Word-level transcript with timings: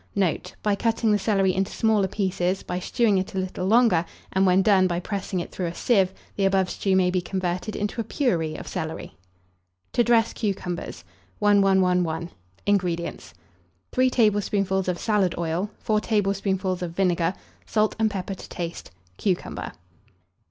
Note. 0.15 0.55
By 0.63 0.73
cutting 0.73 1.11
the 1.11 1.19
celery 1.19 1.53
into 1.53 1.71
smaller 1.71 2.07
pieces, 2.07 2.63
by 2.63 2.79
stewing 2.79 3.19
it 3.19 3.35
a 3.35 3.37
little 3.37 3.67
longer, 3.67 4.03
and, 4.33 4.47
when 4.47 4.63
done, 4.63 4.87
by 4.87 4.99
pressing 4.99 5.39
it 5.39 5.51
through 5.51 5.67
a 5.67 5.75
sieve, 5.75 6.11
the 6.35 6.43
above 6.43 6.71
stew 6.71 6.95
may 6.95 7.11
be 7.11 7.21
converted 7.21 7.75
into 7.75 8.01
a 8.01 8.03
puree 8.03 8.55
of 8.55 8.67
celery. 8.67 9.13
TO 9.93 10.03
DRESS 10.03 10.33
CUCUMBERS. 10.33 11.03
1111. 11.37 12.31
INGREDIENTS. 12.65 13.35
3 13.91 14.09
tablespoonfuls 14.09 14.87
of 14.87 14.97
salad 14.97 15.35
oil, 15.37 15.69
4 15.77 15.99
tablespoonfuls 15.99 16.81
of 16.81 16.93
vinegar, 16.95 17.35
salt 17.67 17.95
and 17.99 18.09
pepper 18.09 18.33
to 18.33 18.49
taste; 18.49 18.89
cucumber. 19.17 19.71